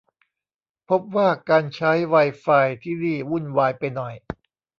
[0.89, 2.45] พบว่าการใช้ไวไฟ
[2.83, 4.13] ที่นี่วุ่นวายไปหน่อย